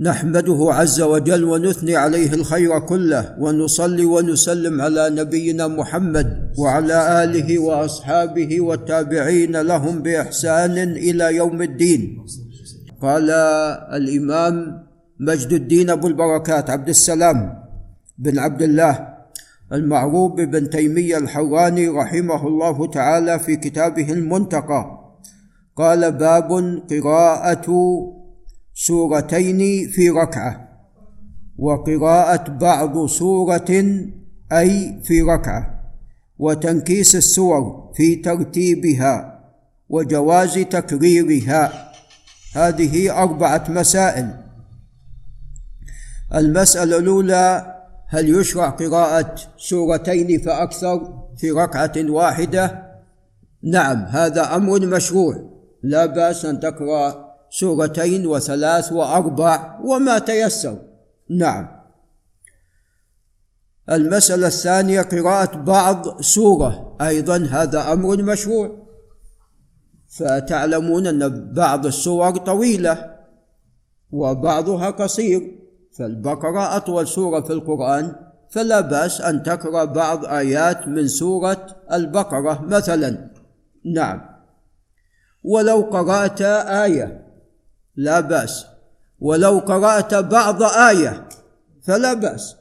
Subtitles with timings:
[0.00, 8.60] نحمده عز وجل ونثني عليه الخير كله ونصلي ونسلم على نبينا محمد وعلى آله وأصحابه
[8.60, 12.24] والتابعين لهم بإحسان إلى يوم الدين.
[13.02, 13.30] قال
[13.96, 14.84] الإمام
[15.20, 17.62] مجد الدين أبو البركات عبد السلام
[18.18, 19.08] بن عبد الله
[19.72, 24.84] المعروف بابن تيمية الحراني رحمه الله تعالى في كتابه المنتقى.
[25.76, 26.50] قال باب
[26.90, 27.66] قراءة
[28.78, 30.68] سورتين في ركعة
[31.58, 33.70] وقراءة بعض سورة
[34.52, 35.92] أي في ركعة
[36.38, 39.44] وتنكيس السور في ترتيبها
[39.88, 41.92] وجواز تكريرها.
[42.54, 44.34] هذه أربعة مسائل.
[46.34, 47.74] المسألة الأولى
[48.08, 52.82] هل يشرع قراءة سورتين فأكثر في ركعة واحدة؟
[53.62, 55.50] نعم هذا أمر مشروع.
[55.82, 57.25] لا بأس أن تقرأ
[57.60, 60.78] سورتين وثلاث وأربع وما تيسر.
[61.30, 61.68] نعم.
[63.90, 66.96] المسألة الثانية قراءة بعض سورة.
[67.00, 68.86] أيضا هذا أمر مشروع.
[70.08, 73.16] فتعلمون أن بعض السور طويلة
[74.10, 75.58] وبعضها قصير.
[75.98, 78.16] فالبقرة أطول سورة في القرآن.
[78.50, 83.30] فلا بأس أن تقرأ بعض آيات من سورة البقرة مثلا.
[83.94, 84.20] نعم.
[85.44, 87.25] ولو قرأت آية
[87.96, 88.66] لا بأس.
[89.20, 91.28] ولو قرأت بعض آية
[91.82, 92.56] فلا بأس.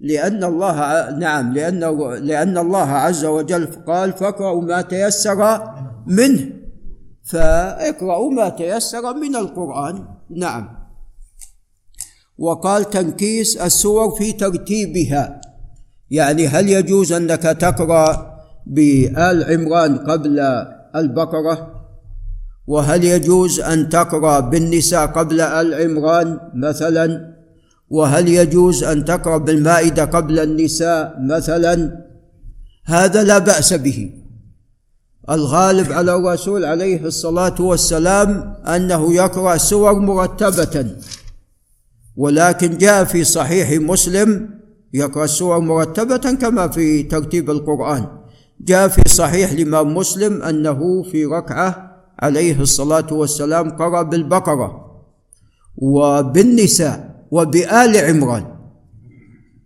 [0.00, 1.80] لأن الله نعم لأن
[2.22, 5.72] لأن الله عز وجل قال فاقرأوا ما تيسر
[6.06, 6.52] منه.
[7.24, 10.08] فاقرأوا ما تيسر من القرآن.
[10.30, 10.78] نعم.
[12.38, 15.40] وقال تنكيس السور في ترتيبها.
[16.10, 20.40] يعني هل يجوز أنك تقرأ بآل عمران قبل
[20.96, 21.77] البقرة؟
[22.68, 27.34] وهل يجوز أن تقرأ بالنساء قبل ال عمران مثلا؟
[27.88, 32.04] وهل يجوز أن تقرأ بالمائدة قبل النساء مثلا؟
[32.84, 34.10] هذا لا بأس به.
[35.30, 40.86] الغالب على الرسول عليه الصلاة والسلام أنه يقرأ سور مرتبة.
[42.16, 44.48] ولكن جاء في صحيح مسلم
[44.92, 48.06] يقرأ السور مرتبة كما في ترتيب القرآن.
[48.60, 51.87] جاء في صحيح الإمام مسلم أنه في ركعة
[52.18, 54.84] عليه الصلاة والسلام قرأ بالبقرة
[55.76, 58.58] وبالنساء وبآل عمران.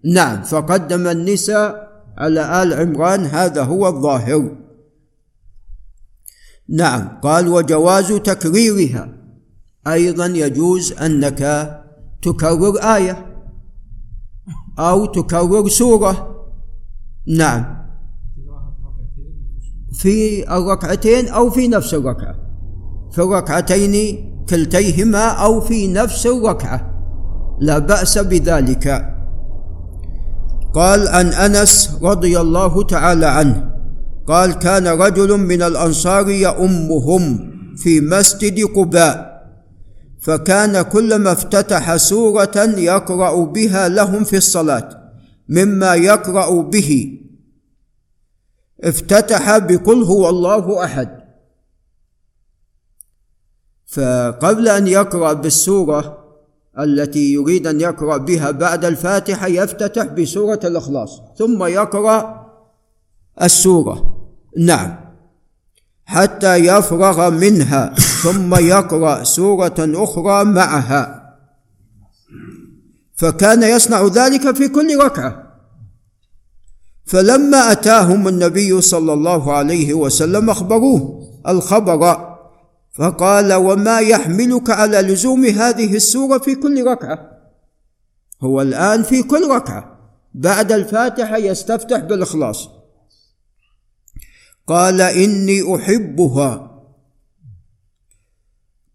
[0.05, 4.57] نعم فقدم النساء على آل عمران هذا هو الظاهر.
[6.69, 9.09] نعم قال وجواز تكريرها.
[9.87, 11.41] أيضا يجوز أنك
[12.23, 13.45] تكرر آية
[14.79, 16.45] أو تكرر سورة.
[17.29, 17.83] نعم
[19.93, 22.42] في الركعتين أو في نفس الركعة.
[23.13, 23.95] في الركعتين
[24.49, 26.93] كلتيهما أو في نفس الركعة.
[27.61, 29.09] لا بأس بذلك.
[30.75, 33.73] قال عن أنس رضي الله تعالى عنه
[34.27, 39.33] قال كان رجل من الأنصار يؤمهم في مسجد قباء
[40.21, 44.89] فكان كلما افتتح سورة يقرأ بها لهم في الصلاة
[45.49, 47.19] مما يقرأ به.
[48.85, 51.22] افتتح بقل هو الله أحد.
[53.93, 56.19] فقبل أن يقرأ بالسورة
[56.79, 62.47] التي يريد أن يقرأ بها بعد الفاتحة يفتتح بسورة الإخلاص ثم يقرأ
[63.43, 64.17] السورة.
[64.59, 64.97] نعم.
[66.05, 71.23] حتى يفرغ منها ثم يقرأ سورة أخرى معها.
[73.15, 75.43] فكان يصنع ذلك في كل ركعة.
[77.05, 82.32] فلما أتاهم النبي صلى الله عليه وسلم أخبروه الخبر
[82.93, 87.33] فقال وما يحملك على لزوم هذه السورة في كل ركعة؟
[88.43, 89.99] هو الآن في كل ركعة.
[90.35, 92.69] بعد الفاتحة يستفتح بالإخلاص.
[94.67, 96.73] قال إني أحبها.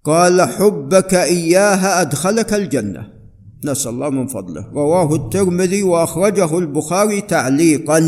[0.04, 3.14] قال حبك إياها أدخلك الجنة.
[3.64, 4.68] نسأل الله من فضله.
[4.74, 8.00] رواه الترمذي وأخرجه البخاري تعليقا.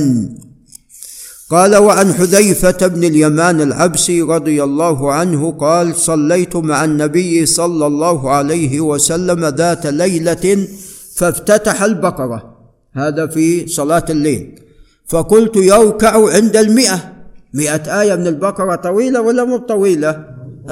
[1.49, 8.31] قال وعن حذيفة بن اليمان العبسي رضي الله عنه قال صليت مع النبي صلى الله
[8.31, 10.67] عليه وسلم ذات ليلة
[11.15, 12.57] فافتتح البقرة.
[12.93, 14.59] هذا في صلاة الليل.
[15.07, 17.13] فقلت يركع عند المئة.
[17.53, 20.25] مئة آية من البقرة طويلة ولا مو طويلة؟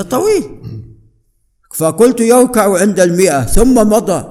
[0.10, 0.44] طويل.
[1.76, 3.42] فقلت يركع عند المئة.
[3.42, 4.24] ثم مضى.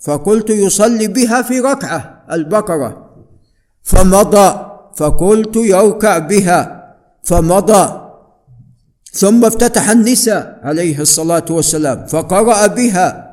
[0.00, 3.10] فقلت يصلي بها في ركعة البقرة.
[3.82, 4.71] فمضى.
[4.96, 8.02] فقلت يركع بها فمضى.
[9.12, 13.32] ثم افتتح النساء عليه الصلاة والسلام فقرأ بها.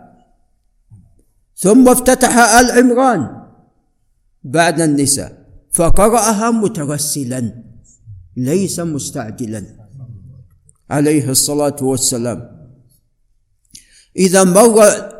[1.57, 3.41] ثم افتتح آل عمران
[4.43, 7.63] بعد النساء فقرأها مترسلا
[8.37, 9.65] ليس مستعجلا.
[10.89, 12.59] عليه الصلاة والسلام.
[14.17, 14.79] إذا مر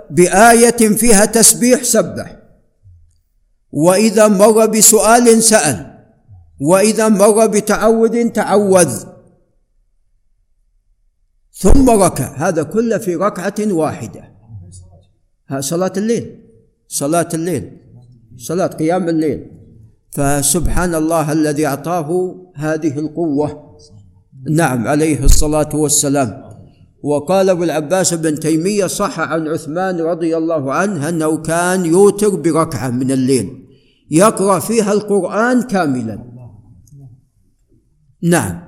[0.09, 2.35] بآية فيها تسبيح سبح
[3.71, 5.99] وإذا مر بسؤال سأل.
[6.59, 9.03] وإذا مر بتعوذ تعوذ.
[11.53, 12.35] ثم ركع.
[12.35, 14.31] هذا كله في ركعة واحدة.
[15.59, 16.39] صلاة الليل.
[16.88, 17.77] صلاة الليل.
[18.38, 19.51] صلاة قيام الليل.
[20.11, 23.77] فسبحان الله الذي أعطاه هذه القوة.
[24.50, 26.50] نعم عليه الصلاة والسلام.
[27.03, 32.89] وقال أبو العباس بن تيمية صح عن عثمان رضي الله عنه أنه كان يوتر بركعة
[32.89, 33.65] من الليل.
[34.11, 36.38] يقرأ فيها القرآن كاملا.
[38.24, 38.60] نعم.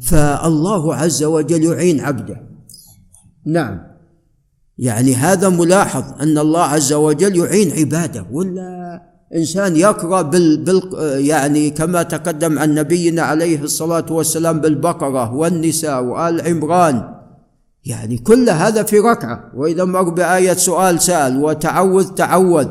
[0.00, 2.42] فالله عز وجل يعين عبده.
[3.46, 3.80] نعم.
[4.78, 8.26] يعني هذا ملاحظ أن الله عز وجل يعين عباده.
[8.32, 9.02] ولا
[9.34, 10.80] إنسان يقرأ بال, بال
[11.26, 17.14] يعني كما تقدم عن نبينا عليه الصلاة والسلام بالبقرة والنساء وآل عمران.
[17.84, 19.50] يعني كل هذا في ركعة.
[19.54, 22.68] وإذا مر بآية سؤال سأل وتعوذ تعوذ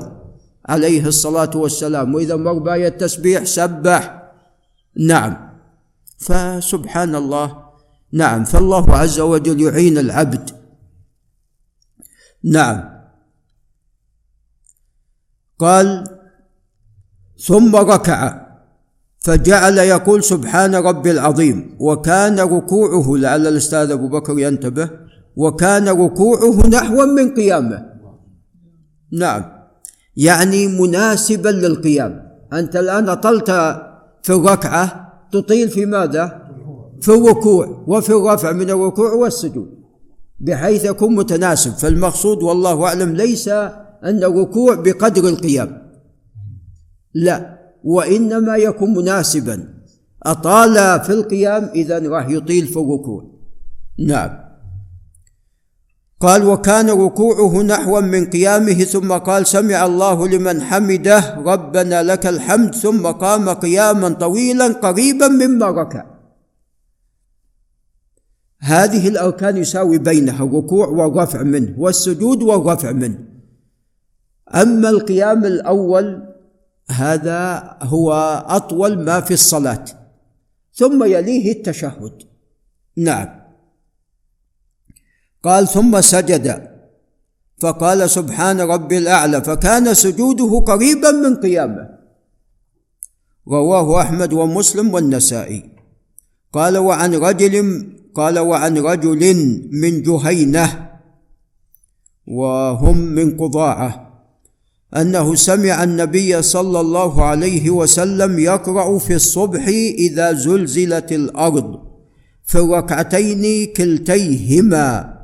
[0.66, 2.16] عليه الصلاة والسلام.
[2.16, 4.32] وإذا مر بآية تسبيح سبح.
[5.00, 5.49] نعم.
[6.20, 7.70] فسبحان الله
[8.12, 10.50] نعم فالله عز وجل يعين العبد.
[12.44, 13.00] نعم.
[15.60, 16.04] قال
[17.38, 18.48] ثم ركع
[19.20, 21.78] فجعل يقول سبحان ربي العظيم.
[21.80, 24.90] وكان ركوعه لعل الأستاذ أبو بكر ينتبه
[25.36, 27.90] وكان ركوعه نحو من قيامه.
[29.12, 29.44] نعم.
[30.18, 32.30] يعني مناسبا للقيام.
[32.54, 33.52] أنت الآن أطلت
[34.24, 36.50] في الركعة تطيل في ماذا؟
[37.02, 39.70] في الركوع وفي الرفع من الركوع والسجود.
[40.40, 41.72] بحيث يكون متناسب.
[41.72, 45.92] فالمقصود والله أعلم ليس أن الركوع بقدر القيام.
[47.14, 47.60] لا.
[47.84, 49.80] وإنما يكون مناسبا.
[50.24, 53.26] أطال في القيام إذا راح يطيل في الركوع
[54.00, 54.49] نعم.
[56.20, 62.76] قال وكان ركوعه نحوا من قيامه ثم قال سمع الله لمن حمده ربنا لك الحمد
[62.76, 66.06] ثم قام قياما طويلا قريبا مما ركع
[68.60, 73.20] هذه الأركان يساوي بينها الركوع والرفع منه والسجود والرفع منه.
[74.56, 76.24] أما القيام الأول
[76.92, 78.14] هذا هو
[78.48, 79.86] أطول ما في الصلاة
[80.74, 82.24] ثم يليه التشهد.
[82.98, 83.39] نعم.
[85.44, 86.68] قال ثم سجد.
[87.60, 89.44] فقال سبحان ربي الأعلى.
[89.44, 91.90] فكان سجوده قريبا من قيامه.
[93.48, 95.80] رواه أحمد ومسلم والنسائي.
[96.54, 99.36] قال وعن رجل قال وعن رجل
[99.72, 100.90] من جهينة
[102.28, 104.22] وهم من قضاعة
[104.96, 111.80] أنه سمع النبي صلى الله عليه وسلم يقرأ في الصبح إذا زلزلت الأرض
[112.46, 115.19] في الركعتين كلتيهما.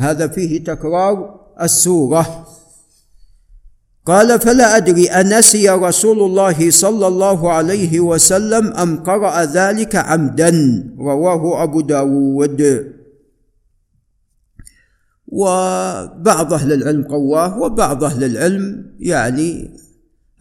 [0.00, 2.46] هذا فيه تكرار السورة.
[4.06, 10.50] قال فلا أدري أنسي رسول الله صلى الله عليه وسلم أم قرأ ذلك عمدا؟
[10.98, 12.90] رواه أبو داود.
[15.30, 19.70] وبعض أهل العلم قواه وبعض أهل العلم يعني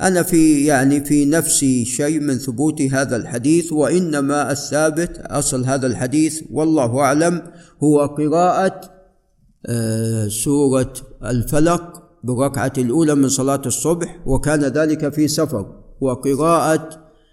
[0.01, 6.43] أنا في يعني في نفسي شيء من ثبوت هذا الحديث وإنما الثابت أصل هذا الحديث
[6.51, 7.41] والله أعلم
[7.83, 8.98] هو قراءة آه،
[10.27, 15.65] سورة الفلق بالركعة الأولى من صلاة الصبح وكان ذلك في سفر
[16.01, 16.89] وقراءة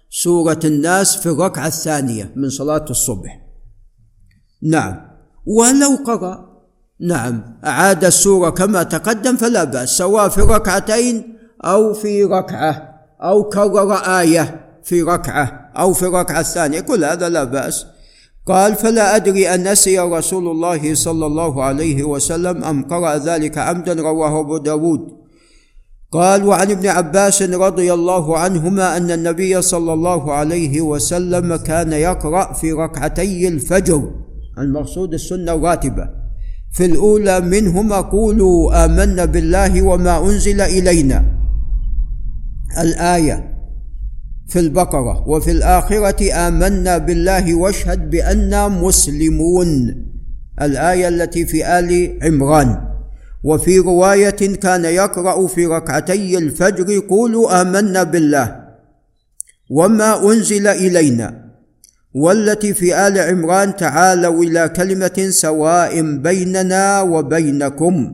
[0.09, 3.41] سورة الناس في الركعة الثانية من صلاة الصبح.
[4.63, 5.07] نعم.
[5.45, 6.47] ولو قرأ
[6.99, 13.93] نعم أعاد السورة كما تقدم فلا بأس سواء في ركعتين أو في ركعة أو كرر
[13.93, 17.85] آية في ركعة أو في الركعة الثانية كل هذا لا بأس.
[18.47, 23.93] قال فلا أدري أن نسي رسول الله صلى الله عليه وسلم أم قرأ ذلك عمدا
[23.93, 24.99] رواه أبو داود.
[26.11, 32.53] قال وعن ابن عباس رضي الله عنهما أن النبي صلى الله عليه وسلم كان يقرأ
[32.53, 34.11] في ركعتي الفجر.
[34.57, 36.09] المقصود السنة الراتبة.
[36.73, 41.25] في الأولى منهما قولوا آمنا بالله وما أنزل إلينا.
[42.79, 43.56] الآية.
[44.47, 49.69] في البقرة وفي الآخرة آمنا بالله واشهد بأننا مسلمون.
[50.61, 52.81] الآية التي في آل عمران.
[53.43, 58.55] وفي رواية كان يقرأ في ركعتي الفجر قولوا آمنا بالله
[59.69, 61.47] وما أنزل إلينا.
[62.13, 68.13] والتي في آل عمران تعالوا إلى كلمة سواء بيننا وبينكم.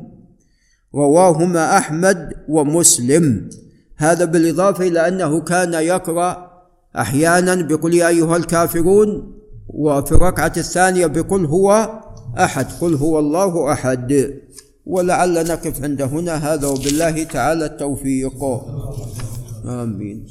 [0.95, 3.49] رواهما أحمد ومسلم.
[4.03, 6.51] هذا بالإضافة إلى أنه كان يقرأ
[6.97, 9.33] أحيانا بقل يا أيها الكافرون
[9.67, 11.89] وفي الركعة الثانية بقل هو
[12.37, 14.33] أحد قل هو الله أحد.
[14.85, 16.33] ولعل نقف عند هنا.
[16.35, 18.43] هذا وبالله تعالى التوفيق.
[19.65, 20.25] آمين.